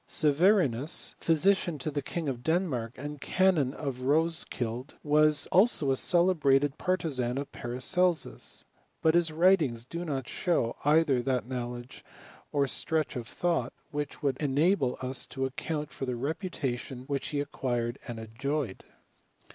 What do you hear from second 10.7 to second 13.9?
either that knowledge m stretch of thought